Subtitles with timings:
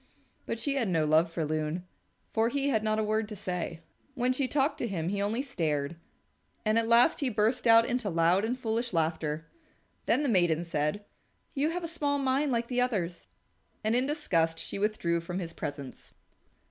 [0.47, 1.85] But she had no love for Loon,
[2.33, 3.81] for he had not a word to say.
[4.15, 5.95] When she talked to him he only stared,
[6.65, 9.45] and at last he burst out into loud and foolish laughter.
[10.07, 11.05] Then the maiden said,
[11.53, 13.27] "You have a small mind like the others,"
[13.83, 16.15] and in disgust she withdrew from his presence.